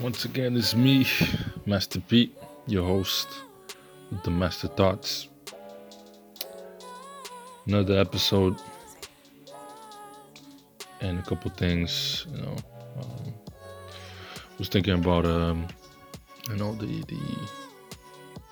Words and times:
Once 0.00 0.24
again, 0.24 0.56
it's 0.56 0.76
me, 0.76 1.04
Master 1.66 1.98
Pete, 1.98 2.32
your 2.68 2.86
host 2.86 3.26
with 4.12 4.22
the 4.22 4.30
Master 4.30 4.68
Thoughts. 4.68 5.26
Another 7.66 7.98
episode 7.98 8.54
and 11.00 11.18
a 11.18 11.22
couple 11.22 11.50
things, 11.50 12.26
you 12.32 12.42
know. 12.42 12.56
Um, 13.00 13.34
was 14.56 14.68
thinking 14.68 14.94
about, 14.94 15.26
um, 15.26 15.66
you 16.48 16.54
know, 16.54 16.76
the, 16.76 17.02
the 17.08 17.20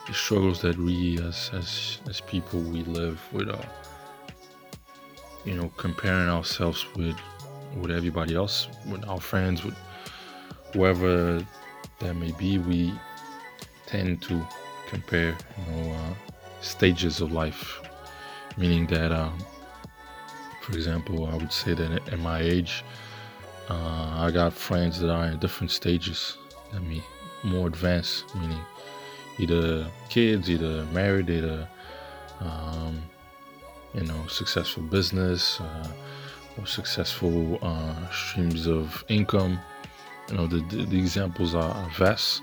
the 0.09 0.15
struggles 0.15 0.61
that 0.63 0.77
we 0.77 1.17
as 1.21 1.51
as 1.53 1.99
as 2.09 2.21
people 2.23 2.59
we 2.59 2.83
live 2.83 3.21
with, 3.33 3.49
uh, 3.49 3.57
you 5.45 5.55
know, 5.55 5.71
comparing 5.77 6.29
ourselves 6.29 6.85
with 6.97 7.17
with 7.81 7.93
everybody 7.93 8.35
else, 8.35 8.67
with 8.91 9.07
our 9.07 9.21
friends, 9.21 9.65
with 9.65 9.77
whoever 10.77 11.43
that 12.01 12.15
may 12.15 12.33
be, 12.33 12.59
we 12.59 12.93
tend 13.87 14.21
to 14.21 14.47
compare, 14.89 15.35
you 15.57 15.73
know, 15.73 15.93
uh, 15.93 16.15
stages 16.61 17.23
of 17.23 17.33
life. 17.33 17.81
Meaning 18.59 18.87
that, 18.89 19.11
um, 19.11 19.39
for 20.61 20.73
example, 20.73 21.27
I 21.27 21.35
would 21.37 21.53
say 21.53 21.73
that 21.73 22.13
at 22.13 22.19
my 22.19 22.41
age, 22.41 22.85
uh, 23.71 24.27
I 24.27 24.31
got 24.31 24.53
friends 24.53 25.01
that 25.01 25.11
are 25.11 25.27
in 25.27 25.39
different 25.39 25.71
stages 25.71 26.37
than 26.73 26.89
me, 26.89 27.03
more 27.43 27.67
advanced, 27.67 28.35
meaning 28.37 28.61
either 29.39 29.87
kids, 30.11 30.51
either 30.51 30.85
married, 30.87 31.31
either, 31.31 31.67
um, 32.41 33.03
you 33.95 34.05
know, 34.05 34.27
successful 34.27 34.83
business 34.83 35.59
uh, 35.61 35.89
or 36.59 36.67
successful 36.67 37.59
uh, 37.63 38.11
streams 38.11 38.67
of 38.67 39.05
income 39.09 39.59
you 40.29 40.37
know 40.37 40.47
the, 40.47 40.61
the, 40.87 40.99
examples 40.99 41.55
are 41.55 41.89
vast. 41.97 42.43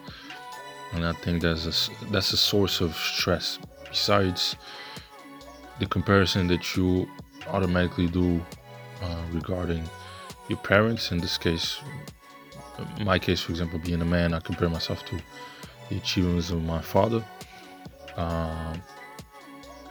And 0.94 1.06
i 1.06 1.14
think 1.14 1.42
that's 1.42 1.66
a, 1.66 2.06
that's 2.12 2.34
a 2.34 2.38
source 2.38 2.82
of 2.82 2.96
stress. 2.96 3.60
Besides 3.90 4.56
the 5.80 5.86
comparison 5.86 6.48
that 6.48 6.76
you 6.76 7.08
automatically 7.48 8.08
do 8.08 8.42
uh, 9.02 9.24
regarding 9.32 9.84
your 10.50 10.60
parents 10.60 11.12
in 11.12 11.18
this 11.18 11.38
case 11.38 11.82
my 13.02 13.20
case 13.20 13.42
for 13.42 13.52
example 13.52 13.80
being 13.80 14.02
a 14.02 14.06
man 14.06 14.34
i 14.34 14.40
compare 14.40 14.70
myself 14.70 15.06
to 15.06 15.18
the 15.90 15.98
achievements 15.98 16.50
of 16.50 16.64
my 16.64 16.82
father. 16.82 17.24
Uh, 18.16 18.76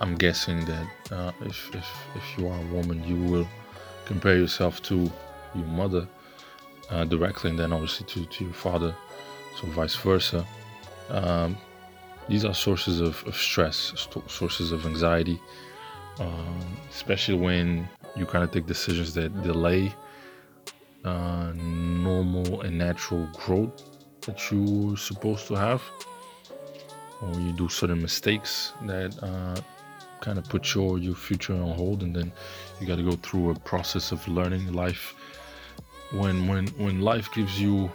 i'm 0.00 0.14
guessing 0.14 0.64
that 0.64 0.86
uh, 1.10 1.32
if, 1.42 1.74
if, 1.74 1.88
if 2.14 2.38
you 2.38 2.48
are 2.48 2.58
a 2.58 2.66
woman 2.66 3.02
you 3.04 3.16
will 3.30 3.46
compare 4.04 4.36
yourself 4.36 4.80
to 4.82 5.10
your 5.54 5.66
mother 5.66 6.06
uh, 6.90 7.04
directly 7.04 7.50
and 7.50 7.58
then 7.58 7.72
obviously 7.72 8.06
to, 8.06 8.26
to 8.26 8.44
your 8.44 8.54
father, 8.54 8.94
so 9.60 9.66
vice 9.68 9.96
versa. 9.96 10.46
Um, 11.08 11.56
these 12.28 12.44
are 12.44 12.54
sources 12.54 13.00
of, 13.00 13.22
of 13.26 13.36
stress, 13.36 13.92
st- 13.96 14.30
sources 14.30 14.72
of 14.72 14.86
anxiety, 14.86 15.40
um, 16.20 16.60
especially 16.90 17.34
when 17.34 17.88
you 18.16 18.26
kind 18.26 18.44
of 18.44 18.50
take 18.50 18.66
decisions 18.66 19.14
that 19.14 19.42
delay 19.42 19.92
uh, 21.04 21.52
normal 21.54 22.60
and 22.62 22.78
natural 22.78 23.28
growth 23.32 23.82
that 24.22 24.50
you're 24.50 24.96
supposed 24.96 25.48
to 25.48 25.54
have, 25.54 25.82
or 27.20 27.34
you 27.40 27.52
do 27.52 27.68
certain 27.68 28.00
mistakes 28.00 28.72
that 28.86 29.12
uh, 29.22 29.60
kind 30.20 30.38
of 30.38 30.44
put 30.48 30.74
your 30.74 30.98
your 30.98 31.14
future 31.14 31.54
on 31.54 31.72
hold, 31.72 32.02
and 32.02 32.14
then 32.14 32.32
you 32.80 32.86
got 32.86 32.96
to 32.96 33.02
go 33.02 33.16
through 33.16 33.50
a 33.50 33.58
process 33.60 34.12
of 34.12 34.26
learning 34.28 34.72
life 34.72 35.14
when 36.12 36.46
when 36.48 36.66
when 36.68 37.00
life 37.00 37.32
gives 37.32 37.60
you 37.60 37.90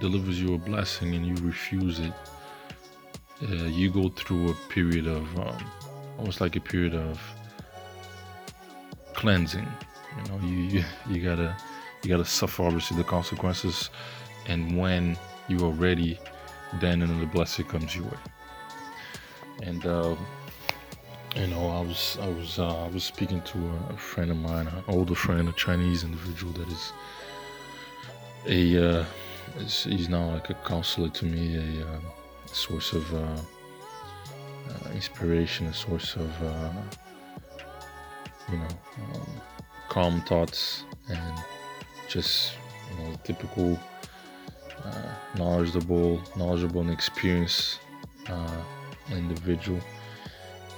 delivers 0.00 0.40
you 0.40 0.54
a 0.54 0.58
blessing 0.58 1.14
and 1.14 1.26
you 1.26 1.34
refuse 1.46 1.98
it 1.98 2.12
uh, 3.42 3.64
you 3.64 3.90
go 3.90 4.08
through 4.08 4.50
a 4.50 4.54
period 4.68 5.06
of 5.06 5.38
um, 5.38 5.70
almost 6.18 6.40
like 6.40 6.56
a 6.56 6.60
period 6.60 6.94
of 6.94 7.20
cleansing. 9.14 9.66
You 10.16 10.32
know 10.32 10.46
you, 10.46 10.56
you 10.56 10.84
you 11.10 11.22
gotta 11.22 11.56
you 12.02 12.08
gotta 12.08 12.24
suffer 12.24 12.64
obviously 12.64 12.96
the 12.96 13.04
consequences. 13.04 13.90
And 14.46 14.78
when 14.78 15.18
you 15.48 15.58
are 15.66 15.72
ready 15.72 16.18
then 16.80 17.02
another 17.02 17.26
blessing 17.26 17.64
comes 17.66 17.94
your 17.94 18.04
way. 18.04 18.18
And 19.62 19.84
uh, 19.86 20.16
you 21.36 21.46
know 21.46 21.68
i 21.68 21.80
was 21.80 22.18
i 22.22 22.28
was 22.28 22.58
uh, 22.58 22.84
i 22.84 22.88
was 22.88 23.04
speaking 23.04 23.40
to 23.42 23.58
a 23.90 23.96
friend 23.96 24.30
of 24.30 24.36
mine 24.36 24.66
an 24.66 24.84
older 24.88 25.14
friend 25.14 25.48
a 25.48 25.52
chinese 25.52 26.02
individual 26.02 26.52
that 26.52 26.68
is 26.68 26.92
a 28.48 29.00
uh, 29.00 29.04
he's 29.56 30.08
now 30.08 30.30
like 30.30 30.50
a 30.50 30.54
counselor 30.54 31.08
to 31.08 31.24
me, 31.24 31.56
a 31.56 31.86
uh, 31.86 32.00
source 32.52 32.92
of 32.92 33.14
uh, 33.14 33.18
uh, 33.18 34.90
inspiration, 34.92 35.66
a 35.66 35.74
source 35.74 36.16
of 36.16 36.30
uh, 36.42 36.70
you 38.50 38.58
know 38.58 38.68
um, 39.14 39.40
calm 39.88 40.20
thoughts 40.22 40.84
and 41.08 41.38
just 42.08 42.52
you 42.90 43.02
know 43.02 43.14
typical 43.24 43.78
knowledgeable, 45.36 46.22
knowledgeable 46.36 46.80
and 46.80 46.90
experienced 46.90 47.80
individual. 49.10 49.80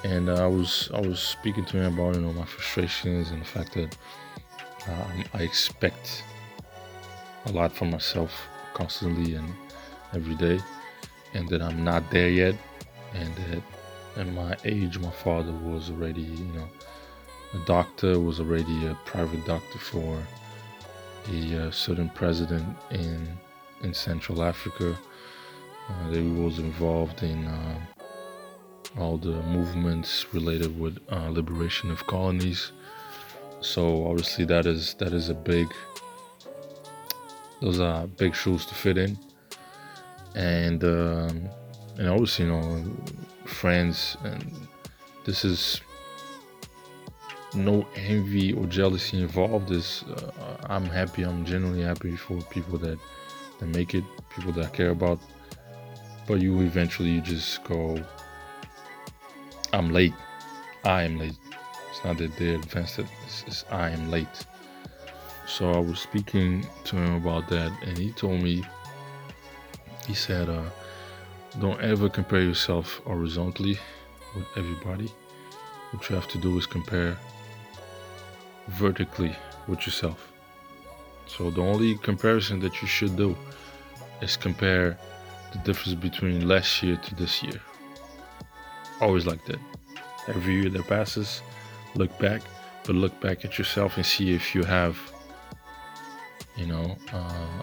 And 0.05 0.31
I 0.31 0.47
was 0.47 0.91
I 0.95 1.01
was 1.01 1.21
speaking 1.21 1.65
to 1.67 1.77
him 1.79 1.95
about 1.99 2.15
you 2.15 2.21
know 2.21 2.33
my 2.33 2.45
frustrations 2.45 3.31
and 3.31 3.41
the 3.41 3.47
fact 3.47 3.75
that 3.75 3.97
um, 4.89 5.25
I 5.35 5.43
expect 5.43 6.23
a 7.47 7.53
lot 7.53 7.73
from 7.73 7.91
myself 7.91 8.33
constantly 8.75 9.35
and 9.35 9.53
every 10.15 10.37
day, 10.37 10.61
and 11.35 11.49
that 11.49 11.63
I'm 11.63 11.83
not 11.85 12.11
there 12.11 12.29
yet, 12.29 12.55
and 13.15 13.35
that 13.37 13.63
at 14.17 14.27
my 14.29 14.57
age, 14.65 14.99
my 14.99 15.11
father 15.11 15.53
was 15.53 15.91
already, 15.91 16.23
you 16.23 16.45
know, 16.47 16.69
a 17.55 17.59
doctor, 17.67 18.19
was 18.19 18.41
already 18.41 18.87
a 18.87 18.95
private 19.05 19.45
doctor 19.47 19.79
for 19.79 20.23
a 21.31 21.67
uh, 21.67 21.71
certain 21.71 22.09
president 22.11 22.67
in 22.91 23.29
in 23.83 23.95
Central 23.95 24.43
Africa. 24.43 24.97
Uh, 25.89 26.11
that 26.11 26.21
he 26.21 26.29
was 26.29 26.59
involved 26.59 27.23
in 27.23 27.47
uh, 27.47 27.79
all 28.97 29.19
the 29.19 29.43
movements 29.43 30.27
related 30.33 30.79
with 30.79 30.99
uh, 31.11 31.29
liberation 31.29 31.91
of 31.91 32.07
colonies. 32.07 32.73
So 33.61 34.07
obviously 34.07 34.45
that 34.47 34.67
is 34.67 34.95
that 34.95 35.13
is 35.13 35.29
a 35.29 35.35
big 35.35 35.69
those 37.61 37.81
are 37.81 38.07
big 38.07 38.35
shoes 38.35 38.65
to 38.67 38.75
fit 38.75 38.99
in, 38.99 39.19
and 40.35 40.83
um, 40.85 41.49
and 41.99 42.09
obviously 42.09 42.45
you 42.45 42.53
know 42.53 42.85
friends 43.45 44.17
and 44.23 44.69
this 45.25 45.45
is 45.45 45.81
no 47.55 47.87
envy 47.97 48.53
or 48.53 48.67
jealousy 48.67 49.21
involved. 49.21 49.71
Is 49.71 50.05
uh, 50.17 50.57
I'm 50.69 50.85
happy. 50.85 51.23
I'm 51.25 51.45
genuinely 51.45 51.83
happy 51.83 52.17
for 52.17 52.41
people 52.43 52.79
that 52.79 52.99
that 53.59 53.67
make 53.67 53.95
it, 53.95 54.05
people 54.35 54.53
that 54.53 54.73
care 54.73 54.91
about. 54.91 55.19
But 56.27 56.41
you 56.41 56.61
eventually 56.61 57.11
you 57.11 57.21
just 57.21 57.65
go. 57.65 58.03
I'm 59.73 59.91
late. 59.91 60.15
I 60.85 61.03
am 61.03 61.19
late. 61.19 61.37
It's 61.91 62.05
not 62.05 62.19
that 62.19 62.37
they're 62.37 62.57
advanced. 62.57 63.01
It's, 63.01 63.45
it's 63.47 63.65
I 63.71 63.91
am 63.91 64.11
late. 64.11 64.47
So 65.47 65.73
I 65.73 65.79
was 65.79 66.01
speaking 66.01 66.67
to 66.85 66.97
him 66.97 67.15
about 67.17 67.49
that, 67.49 67.73
and 67.83 67.97
he 67.99 68.13
told 68.13 68.43
me, 68.43 68.65
he 70.07 70.15
said, 70.15 70.49
uh, 70.49 70.63
don't 71.61 71.81
ever 71.81 72.09
compare 72.09 72.43
yourself 72.43 73.01
horizontally 73.05 73.79
with 74.35 74.47
everybody. 74.57 75.11
What 75.91 76.09
you 76.09 76.17
have 76.17 76.29
to 76.29 76.39
do 76.39 76.57
is 76.59 76.67
compare 76.67 77.17
vertically 78.69 79.35
with 79.67 79.87
yourself. 79.87 80.33
So 81.27 81.51
the 81.51 81.63
only 81.63 81.97
comparison 81.97 82.61
that 82.61 82.81
you 82.81 82.89
should 82.89 83.17
do 83.17 83.37
is 84.23 84.37
compare 84.37 84.99
the 85.53 85.59
difference 85.59 85.95
between 85.95 86.47
last 86.47 86.83
year 86.83 86.97
to 86.97 87.15
this 87.15 87.43
year. 87.43 87.61
Always 89.01 89.27
like 89.27 89.45
that. 89.47 89.59
Every 90.29 90.55
year 90.61 90.71
that 90.71 90.87
passes, 90.87 91.43
look 91.95 92.17
back, 92.19 92.43
but 92.85 92.95
look 92.95 93.19
back 93.21 93.45
at 93.45 93.59
yourself 93.59 93.97
and 93.97 94.05
see 94.05 94.35
if 94.35 94.55
you 94.55 94.65
have 94.65 94.99
you 96.59 96.67
know, 96.67 96.97
uh, 97.13 97.63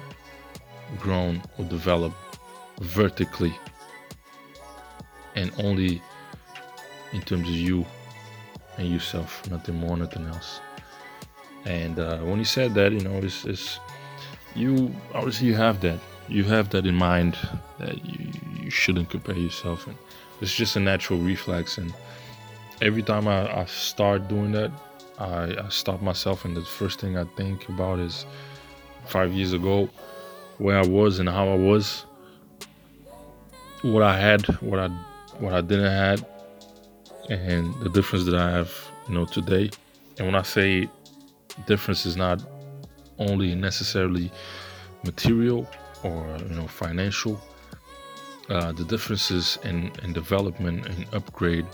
grown 1.00 1.42
or 1.58 1.66
developed 1.66 2.16
vertically 2.80 3.54
and 5.36 5.52
only 5.60 6.02
in 7.12 7.22
terms 7.22 7.48
of 7.48 7.56
you 7.56 7.86
and 8.78 8.90
yourself, 8.90 9.50
nothing 9.52 9.76
more, 9.76 9.98
nothing 9.98 10.26
else. 10.28 10.62
And 11.66 12.00
uh, 12.00 12.20
when 12.20 12.40
he 12.40 12.46
said 12.46 12.74
that, 12.76 12.94
you 12.94 13.02
know, 13.02 13.18
it's, 13.18 13.44
it's 13.46 13.80
you 14.56 14.96
obviously 15.14 15.48
you 15.48 15.56
have 15.56 15.82
that, 15.82 16.00
you 16.30 16.46
have 16.46 16.70
that 16.70 16.86
in 16.86 16.96
mind 16.96 17.38
that 17.80 18.04
you 18.06 18.32
you 18.62 18.70
shouldn't 18.70 19.10
compare 19.10 19.36
yourself, 19.36 19.86
and 19.86 19.96
it's 20.42 20.54
just 20.54 20.76
a 20.76 20.80
natural 20.80 21.20
reflex. 21.20 21.78
And 21.78 21.94
every 22.82 23.04
time 23.04 23.28
I, 23.28 23.62
I 23.62 23.66
start 23.66 24.28
doing 24.28 24.52
that, 24.54 24.72
I, 25.18 25.56
I 25.58 25.70
stop 25.70 26.02
myself, 26.02 26.44
and 26.46 26.56
the 26.56 26.62
first 26.62 27.00
thing 27.00 27.18
I 27.18 27.24
think 27.38 27.70
about 27.70 28.00
is 28.00 28.26
five 29.06 29.32
years 29.32 29.54
ago 29.54 29.90
where 30.58 30.78
I 30.78 30.86
was 30.86 31.20
and 31.20 31.30
how 31.30 31.48
I 31.50 31.56
was, 31.56 32.06
what 33.82 34.04
I 34.04 34.18
had, 34.20 34.46
what 34.62 34.80
I 34.80 34.88
what 35.40 35.54
I 35.54 35.62
didn't 35.62 35.92
have, 35.92 36.26
and 37.30 37.74
the 37.82 37.90
difference 37.90 38.26
that 38.26 38.36
I 38.36 38.50
have, 38.52 38.74
you 39.08 39.16
know, 39.16 39.26
today. 39.26 39.70
And 40.18 40.28
when 40.28 40.36
I 40.36 40.44
say 40.44 40.90
difference 41.66 42.06
is 42.06 42.18
not 42.18 42.42
only 43.20 43.56
necessarily 43.56 44.32
material 45.04 45.70
or 46.04 46.38
you 46.50 46.56
know 46.56 46.68
financial, 46.68 47.40
uh, 48.50 48.72
the 48.72 48.84
differences 48.84 49.58
in, 49.64 49.92
in 50.04 50.14
development 50.14 50.86
and 50.86 51.06
upgrade 51.14 51.66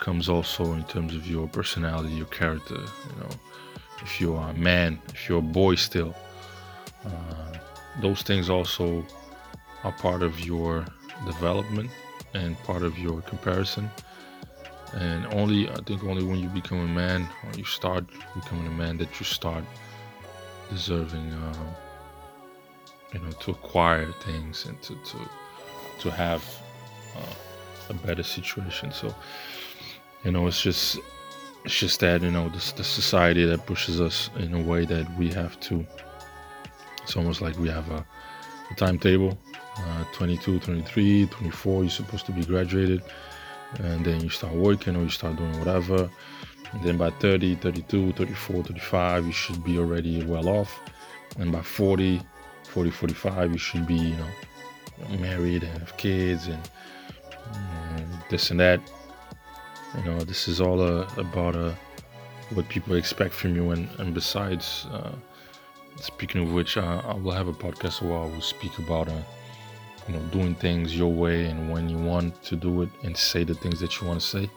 comes 0.00 0.28
also 0.28 0.72
in 0.72 0.84
terms 0.84 1.14
of 1.14 1.26
your 1.26 1.48
personality, 1.48 2.10
your 2.10 2.26
character. 2.26 2.74
You 2.74 3.20
know, 3.20 3.30
if 4.02 4.20
you 4.20 4.34
are 4.34 4.50
a 4.50 4.54
man, 4.54 5.00
if 5.08 5.28
you're 5.28 5.38
a 5.38 5.42
boy 5.42 5.76
still, 5.76 6.14
uh, 7.06 7.54
those 8.00 8.22
things 8.22 8.50
also 8.50 9.04
are 9.82 9.92
part 9.92 10.22
of 10.22 10.40
your 10.40 10.84
development 11.24 11.90
and 12.34 12.58
part 12.64 12.82
of 12.82 12.98
your 12.98 13.22
comparison. 13.22 13.90
And 14.92 15.26
only, 15.32 15.70
I 15.70 15.76
think, 15.86 16.04
only 16.04 16.22
when 16.22 16.38
you 16.38 16.48
become 16.48 16.78
a 16.78 16.86
man 16.86 17.28
or 17.44 17.58
you 17.58 17.64
start 17.64 18.04
becoming 18.34 18.66
a 18.66 18.70
man 18.70 18.98
that 18.98 19.18
you 19.18 19.24
start 19.24 19.64
deserving, 20.70 21.32
um, 21.32 21.68
you 23.12 23.20
know, 23.20 23.30
to 23.30 23.52
acquire 23.52 24.12
things 24.24 24.66
and 24.66 24.80
to 24.82 24.94
to 24.94 25.18
to 26.00 26.10
have 26.10 26.42
uh, 27.16 27.90
a 27.90 27.94
better 27.94 28.22
situation. 28.22 28.92
So, 28.92 29.14
you 30.24 30.32
know, 30.32 30.46
it's 30.46 30.60
just 30.60 30.98
it's 31.64 31.78
just 31.78 32.00
that 32.00 32.22
you 32.22 32.30
know 32.30 32.48
this 32.50 32.72
the 32.72 32.84
society 32.84 33.44
that 33.46 33.66
pushes 33.66 34.00
us 34.00 34.30
in 34.38 34.54
a 34.54 34.60
way 34.60 34.84
that 34.84 35.06
we 35.18 35.30
have 35.30 35.58
to. 35.60 35.86
It's 37.02 37.16
almost 37.16 37.40
like 37.40 37.58
we 37.58 37.68
have 37.68 37.90
a, 37.90 38.04
a 38.70 38.74
timetable. 38.76 39.38
Uh, 39.76 40.04
22, 40.12 40.60
23, 40.60 41.26
24, 41.26 41.82
you're 41.82 41.90
supposed 41.90 42.26
to 42.26 42.32
be 42.32 42.44
graduated, 42.44 43.02
and 43.80 44.04
then 44.04 44.20
you 44.20 44.28
start 44.28 44.54
working 44.54 44.94
or 44.94 45.02
you 45.02 45.08
start 45.08 45.36
doing 45.36 45.58
whatever. 45.58 46.08
And 46.72 46.82
then 46.82 46.96
by 46.96 47.10
30, 47.10 47.56
32, 47.56 48.12
34, 48.12 48.62
35, 48.62 49.26
you 49.26 49.32
should 49.32 49.64
be 49.64 49.78
already 49.78 50.24
well 50.24 50.48
off. 50.48 50.80
And 51.38 51.50
by 51.50 51.62
40, 51.62 52.20
40, 52.64 52.90
45, 52.90 53.52
you 53.52 53.58
should 53.58 53.86
be, 53.86 53.94
you 53.94 54.16
know, 54.16 54.28
married 55.20 55.62
and 55.62 55.78
have 55.78 55.96
kids 55.96 56.46
and 56.46 56.60
this 58.30 58.50
and 58.50 58.60
that. 58.60 58.80
You 59.96 60.04
know, 60.04 60.18
this 60.20 60.48
is 60.48 60.60
all 60.60 60.80
uh, 60.80 61.06
about 61.16 61.54
uh, 61.54 61.72
what 62.52 62.68
people 62.68 62.96
expect 62.96 63.32
from 63.32 63.54
you. 63.54 63.70
And, 63.70 63.88
and 63.98 64.12
besides, 64.12 64.86
uh, 64.90 65.12
speaking 66.00 66.42
of 66.42 66.52
which, 66.52 66.76
uh, 66.76 67.02
I 67.06 67.14
will 67.14 67.32
have 67.32 67.48
a 67.48 67.52
podcast 67.52 68.02
where 68.02 68.18
I 68.18 68.26
will 68.26 68.40
speak 68.40 68.76
about, 68.78 69.08
uh, 69.08 69.22
you 70.08 70.14
know, 70.14 70.20
doing 70.32 70.54
things 70.56 70.96
your 70.96 71.12
way 71.12 71.46
and 71.46 71.70
when 71.70 71.88
you 71.88 71.96
want 71.96 72.42
to 72.44 72.56
do 72.56 72.82
it 72.82 72.88
and 73.04 73.16
say 73.16 73.44
the 73.44 73.54
things 73.54 73.78
that 73.80 74.00
you 74.00 74.06
want 74.08 74.20
to 74.20 74.26
say. 74.26 74.50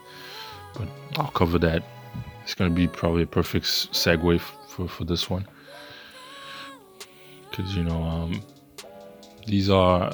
But 0.73 0.87
I'll 1.17 1.31
cover 1.31 1.59
that. 1.59 1.83
It's 2.43 2.55
going 2.55 2.71
to 2.71 2.75
be 2.75 2.87
probably 2.87 3.23
a 3.23 3.27
perfect 3.27 3.65
segue 3.65 4.39
for, 4.39 4.87
for 4.87 5.03
this 5.03 5.29
one. 5.29 5.47
Because, 7.49 7.75
you 7.75 7.83
know, 7.83 8.01
um, 8.01 8.41
these 9.47 9.69
are 9.69 10.11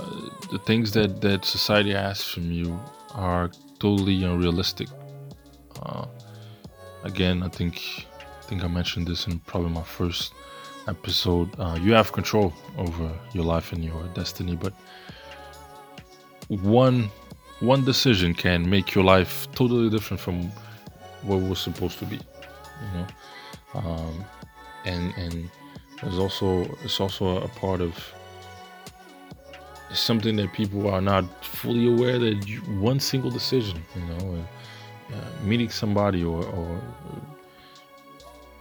the 0.51 0.59
things 0.59 0.91
that 0.91 1.21
that 1.21 1.43
society 1.43 1.93
asks 1.93 2.31
from 2.31 2.51
you 2.51 2.79
are 3.15 3.49
totally 3.79 4.23
unrealistic. 4.23 4.87
Uh, 5.81 6.05
again, 7.03 7.43
I 7.43 7.49
think 7.49 8.05
I 8.39 8.43
think 8.43 8.63
I 8.63 8.67
mentioned 8.67 9.07
this 9.07 9.27
in 9.27 9.39
probably 9.39 9.71
my 9.71 9.83
first 9.83 10.33
episode. 10.87 11.49
Uh, 11.59 11.77
you 11.81 11.93
have 11.93 12.11
control 12.11 12.53
over 12.77 13.11
your 13.33 13.43
life 13.43 13.73
and 13.73 13.83
your 13.83 14.03
destiny, 14.13 14.55
but 14.55 14.73
one 16.47 17.09
one 17.59 17.83
decision 17.83 18.33
can 18.35 18.69
make 18.69 18.93
your 18.93 19.03
life 19.03 19.47
totally 19.55 19.89
different 19.89 20.21
from 20.21 20.51
what 21.23 21.37
was 21.41 21.59
supposed 21.59 21.97
to 21.99 22.05
be. 22.05 22.17
You 22.17 22.89
know, 22.93 23.07
um, 23.73 24.25
and 24.85 25.13
and 25.17 25.49
there's 26.01 26.19
also 26.19 26.65
it's 26.83 26.99
also 26.99 27.37
a 27.37 27.47
part 27.47 27.81
of 27.81 28.13
something 29.93 30.35
that 30.37 30.53
people 30.53 30.89
are 30.89 31.01
not 31.01 31.45
fully 31.45 31.87
aware 31.87 32.19
that 32.19 32.47
you, 32.47 32.59
one 32.79 32.99
single 32.99 33.29
decision, 33.29 33.83
you 33.95 34.01
know, 34.05 34.45
uh, 35.13 35.43
meeting 35.43 35.69
somebody 35.69 36.23
or, 36.23 36.43
or 36.45 36.81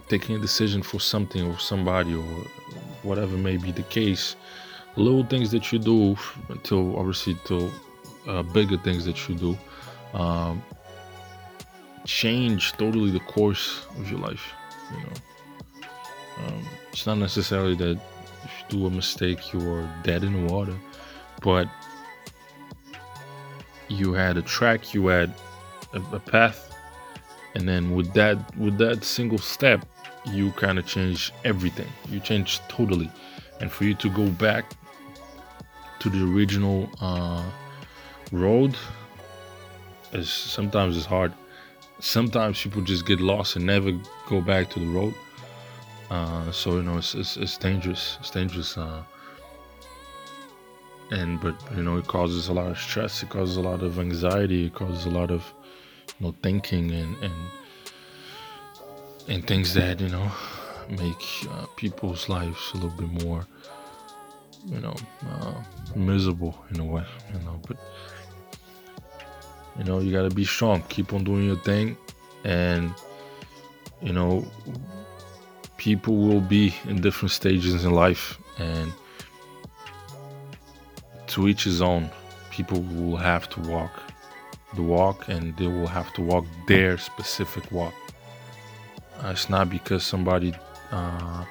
taking 0.07 0.35
a 0.35 0.39
decision 0.39 0.83
for 0.83 0.99
something 0.99 1.49
or 1.49 1.57
somebody 1.59 2.13
or 2.15 2.23
whatever 3.03 3.35
may 3.37 3.57
be 3.57 3.71
the 3.71 3.83
case, 3.83 4.35
little 4.95 5.25
things 5.25 5.51
that 5.51 5.71
you 5.71 5.79
do 5.79 6.15
until 6.49 6.97
obviously 6.97 7.37
till 7.45 7.71
uh, 8.27 8.43
bigger 8.43 8.77
things 8.77 9.05
that 9.05 9.27
you 9.27 9.35
do 9.35 9.57
um, 10.13 10.63
change 12.05 12.73
totally 12.73 13.11
the 13.11 13.19
course 13.21 13.85
of 13.97 14.09
your 14.09 14.19
life. 14.19 14.51
You 14.91 14.97
know, 14.97 15.13
um, 16.45 16.67
it's 16.91 17.05
not 17.05 17.17
necessarily 17.17 17.75
that 17.75 17.99
if 18.43 18.51
you 18.59 18.79
do 18.79 18.85
a 18.87 18.89
mistake, 18.89 19.53
you're 19.53 19.89
dead 20.03 20.23
in 20.23 20.33
the 20.33 20.53
water 20.53 20.75
but 21.43 21.67
you 23.89 24.13
had 24.13 24.37
a 24.37 24.41
track, 24.41 24.93
you 24.93 25.07
had 25.07 25.33
a, 25.93 26.01
a 26.15 26.19
path, 26.19 26.75
and 27.55 27.67
then 27.67 27.95
with 27.95 28.13
that 28.13 28.37
with 28.57 28.77
that 28.77 29.03
single 29.03 29.37
step, 29.37 29.85
you 30.25 30.51
kind 30.51 30.79
of 30.79 30.87
change 30.87 31.31
everything. 31.43 31.89
You 32.09 32.19
change 32.19 32.59
totally, 32.69 33.11
and 33.59 33.71
for 33.71 33.83
you 33.83 33.93
to 33.95 34.09
go 34.09 34.27
back 34.29 34.65
to 35.99 36.09
the 36.09 36.23
original 36.33 36.89
uh, 37.01 37.43
road 38.31 38.75
is 40.13 40.29
sometimes 40.29 40.97
it's 40.97 41.05
hard. 41.05 41.33
Sometimes 41.99 42.61
people 42.61 42.81
just 42.81 43.05
get 43.05 43.21
lost 43.21 43.55
and 43.55 43.65
never 43.65 43.91
go 44.27 44.41
back 44.41 44.69
to 44.71 44.79
the 44.79 44.87
road. 44.87 45.13
Uh, 46.09 46.51
so 46.51 46.77
you 46.77 46.83
know 46.83 46.97
it's, 46.97 47.15
it's, 47.15 47.37
it's 47.37 47.57
dangerous. 47.57 48.17
It's 48.19 48.29
dangerous. 48.29 48.77
Uh, 48.77 49.03
and 51.11 51.39
but 51.41 51.55
you 51.75 51.83
know 51.83 51.97
it 51.97 52.07
causes 52.07 52.47
a 52.47 52.53
lot 52.53 52.67
of 52.67 52.77
stress 52.77 53.23
it 53.23 53.29
causes 53.29 53.57
a 53.57 53.61
lot 53.61 53.81
of 53.81 53.99
anxiety 53.99 54.65
it 54.67 54.73
causes 54.73 55.05
a 55.05 55.09
lot 55.09 55.31
of 55.31 55.53
you 56.19 56.27
know 56.27 56.35
thinking 56.41 56.91
and 56.91 57.15
and 57.23 57.33
and 59.27 59.47
things 59.47 59.73
that 59.73 59.99
you 59.99 60.09
know 60.09 60.31
make 60.89 61.47
uh, 61.49 61.65
people's 61.75 62.27
lives 62.29 62.71
a 62.73 62.77
little 62.77 62.97
bit 62.97 63.23
more 63.23 63.45
you 64.65 64.79
know 64.79 64.95
uh, 65.29 65.53
miserable 65.95 66.55
in 66.71 66.79
a 66.79 66.85
way 66.85 67.03
you 67.33 67.39
know 67.39 67.59
but 67.67 67.77
you 69.77 69.83
know 69.83 69.99
you 69.99 70.11
got 70.11 70.27
to 70.27 70.35
be 70.35 70.45
strong 70.45 70.81
keep 70.89 71.13
on 71.13 71.23
doing 71.23 71.45
your 71.45 71.59
thing 71.59 71.97
and 72.43 72.93
you 74.01 74.13
know 74.13 74.45
people 75.77 76.15
will 76.15 76.41
be 76.41 76.73
in 76.87 77.01
different 77.01 77.31
stages 77.31 77.83
in 77.83 77.91
life 77.91 78.37
and 78.57 78.93
to 81.33 81.47
each 81.47 81.63
his 81.63 81.81
own. 81.81 82.09
People 82.51 82.81
will 82.81 83.17
have 83.17 83.49
to 83.49 83.59
walk 83.61 83.91
the 84.75 84.83
walk 84.83 85.27
and 85.27 85.55
they 85.57 85.67
will 85.67 85.87
have 85.87 86.13
to 86.13 86.21
walk 86.21 86.45
their 86.67 86.97
specific 86.97 87.71
walk. 87.71 87.93
Uh, 89.19 89.29
it's 89.29 89.49
not 89.49 89.69
because 89.69 90.03
somebody 90.03 90.53
uh, 90.91 91.43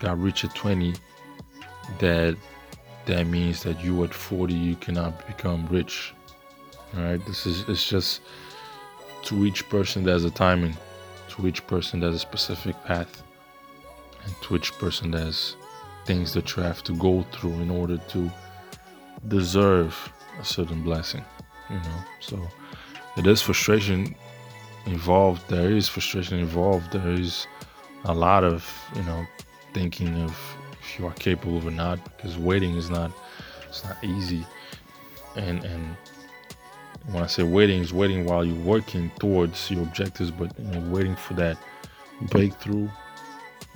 got 0.00 0.18
rich 0.20 0.44
at 0.44 0.54
20 0.54 0.94
that 1.98 2.36
that 3.06 3.26
means 3.26 3.62
that 3.62 3.82
you 3.84 4.02
at 4.04 4.12
40 4.12 4.54
you 4.54 4.76
cannot 4.76 5.26
become 5.26 5.66
rich. 5.68 6.12
All 6.96 7.02
right, 7.02 7.24
this 7.26 7.46
is 7.46 7.68
it's 7.68 7.88
just 7.88 8.20
to 9.24 9.46
each 9.46 9.68
person 9.68 10.04
there's 10.04 10.24
a 10.24 10.30
timing, 10.30 10.76
to 11.30 11.46
each 11.46 11.66
person 11.66 12.00
there's 12.00 12.16
a 12.16 12.18
specific 12.18 12.76
path, 12.84 13.22
and 14.24 14.34
to 14.42 14.56
each 14.56 14.72
person 14.78 15.10
there's 15.10 15.56
things 16.04 16.32
that 16.34 16.56
you 16.56 16.62
have 16.62 16.82
to 16.84 16.92
go 16.94 17.24
through 17.32 17.54
in 17.54 17.70
order 17.70 17.98
to 18.08 18.30
deserve 19.28 20.12
a 20.40 20.44
certain 20.44 20.82
blessing, 20.82 21.24
you 21.70 21.76
know. 21.76 21.98
So 22.20 22.48
it 23.16 23.26
is 23.26 23.42
frustration 23.42 24.14
involved. 24.86 25.48
There 25.48 25.70
is 25.70 25.88
frustration 25.88 26.38
involved. 26.38 26.92
There 26.92 27.10
is 27.10 27.46
a 28.04 28.14
lot 28.14 28.44
of, 28.44 28.70
you 28.94 29.02
know, 29.02 29.26
thinking 29.72 30.22
of 30.22 30.36
if 30.80 30.98
you 30.98 31.06
are 31.06 31.14
capable 31.14 31.66
or 31.66 31.70
not, 31.70 32.02
because 32.04 32.38
waiting 32.38 32.76
is 32.76 32.90
not 32.90 33.10
it's 33.68 33.84
not 33.84 34.02
easy. 34.04 34.46
And 35.36 35.64
and 35.64 35.96
when 37.10 37.22
I 37.22 37.26
say 37.26 37.42
waiting, 37.42 37.82
is 37.82 37.92
waiting 37.92 38.24
while 38.24 38.44
you're 38.44 38.64
working 38.64 39.10
towards 39.18 39.70
your 39.70 39.82
objectives, 39.82 40.30
but 40.30 40.58
you 40.58 40.64
know, 40.64 40.90
waiting 40.90 41.16
for 41.16 41.34
that 41.34 41.56
breakthrough. 42.22 42.88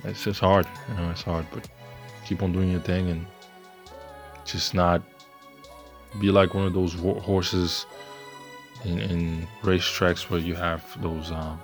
It's 0.03 0.23
just 0.23 0.39
hard, 0.39 0.67
you 0.89 0.95
know, 0.95 1.11
it's 1.11 1.21
hard, 1.21 1.45
but 1.53 1.69
keep 2.25 2.41
on 2.41 2.51
doing 2.51 2.71
your 2.71 2.81
thing 2.81 3.09
and 3.09 3.25
just 4.45 4.73
not 4.73 5.01
be 6.19 6.31
like 6.31 6.53
one 6.53 6.65
of 6.65 6.73
those 6.73 6.93
horses 6.93 7.85
in, 8.85 8.99
in 8.99 9.47
racetracks 9.61 10.29
where 10.29 10.39
you 10.39 10.55
have 10.55 10.83
those, 11.01 11.31
uh, 11.31 11.55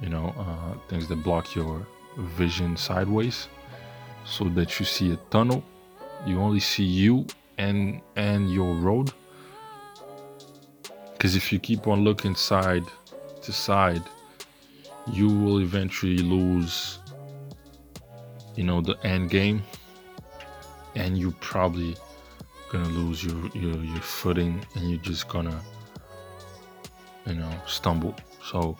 you 0.00 0.08
know, 0.08 0.34
uh, 0.38 0.78
things 0.88 1.08
that 1.08 1.22
block 1.22 1.54
your 1.54 1.86
vision 2.16 2.76
sideways 2.76 3.48
so 4.24 4.44
that 4.44 4.78
you 4.78 4.86
see 4.86 5.12
a 5.12 5.16
tunnel. 5.30 5.62
You 6.26 6.38
only 6.40 6.60
see 6.60 6.84
you 6.84 7.26
and 7.58 8.00
and 8.16 8.52
your 8.52 8.74
road. 8.74 9.12
Because 11.12 11.36
if 11.36 11.52
you 11.52 11.58
keep 11.58 11.86
on 11.86 12.02
looking 12.04 12.34
side 12.34 12.84
to 13.42 13.52
side 13.52 14.02
you 15.10 15.28
will 15.28 15.60
eventually 15.60 16.18
lose 16.18 16.98
you 18.54 18.64
know 18.64 18.80
the 18.80 18.96
end 19.04 19.30
game. 19.30 19.62
And 20.94 21.16
you 21.16 21.30
probably 21.40 21.96
gonna 22.72 22.88
lose 22.88 23.22
your, 23.22 23.48
your 23.54 23.76
your 23.76 24.00
footing 24.00 24.64
and 24.74 24.90
you're 24.90 25.00
just 25.00 25.28
gonna 25.28 25.60
you 27.26 27.34
know 27.34 27.50
stumble. 27.66 28.16
So 28.42 28.76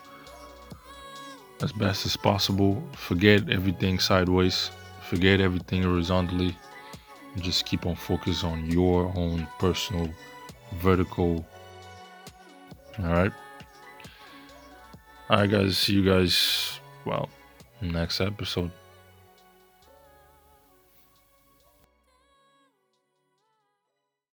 as 1.62 1.72
best 1.72 2.06
as 2.06 2.16
possible 2.16 2.82
forget 2.96 3.48
everything 3.48 3.98
sideways 4.00 4.70
forget 5.08 5.40
everything 5.40 5.82
horizontally 5.82 6.56
just 7.36 7.64
keep 7.66 7.86
on 7.86 7.94
focus 7.94 8.42
on 8.42 8.68
your 8.68 9.12
own 9.16 9.46
personal 9.58 10.08
vertical. 10.80 11.46
All 12.98 13.06
right 13.06 13.32
all 15.30 15.38
right 15.38 15.50
guys 15.50 15.78
see 15.78 15.94
you 15.94 16.04
guys 16.04 16.80
well 17.06 17.28
next 17.80 18.20
episode 18.20 18.70